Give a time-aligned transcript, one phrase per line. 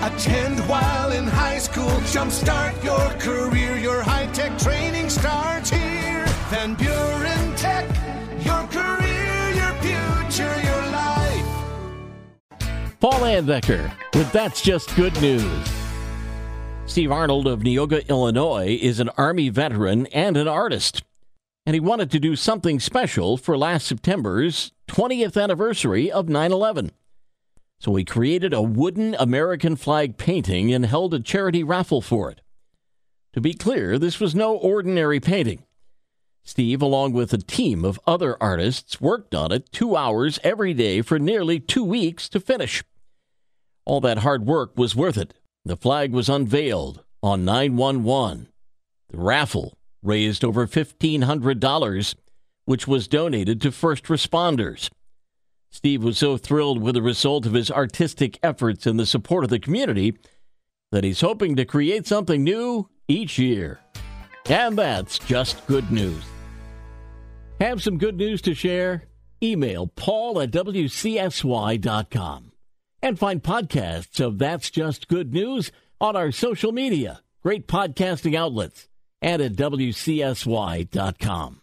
[0.00, 1.90] Attend while in high school.
[2.12, 3.76] Jumpstart your career.
[3.76, 6.24] Your high tech training starts here.
[6.50, 7.84] Van Buren Tech.
[8.44, 11.46] Your career, your future, your life.
[13.00, 15.68] Paul Layendecker with That's Just Good News.
[16.86, 21.02] Steve Arnold of Neoga, Illinois is an Army veteran and an artist.
[21.66, 26.92] And he wanted to do something special for last September's 20th anniversary of 9 11.
[27.80, 32.40] So he created a wooden American flag painting and held a charity raffle for it.
[33.34, 35.64] To be clear, this was no ordinary painting.
[36.42, 41.02] Steve, along with a team of other artists, worked on it two hours every day
[41.02, 42.82] for nearly two weeks to finish.
[43.84, 45.34] All that hard work was worth it.
[45.64, 48.48] The flag was unveiled on 911.
[49.10, 52.14] The raffle raised over $1,500,
[52.64, 54.90] which was donated to first responders.
[55.70, 59.50] Steve was so thrilled with the result of his artistic efforts and the support of
[59.50, 60.16] the community
[60.90, 63.78] that he's hoping to create something new each year.
[64.46, 66.22] And that's just good news.
[67.60, 69.04] Have some good news to share?
[69.42, 72.52] Email paul at wcsy.com
[73.02, 78.88] and find podcasts of That's Just Good News on our social media, great podcasting outlets,
[79.20, 81.60] and at wcsy.com.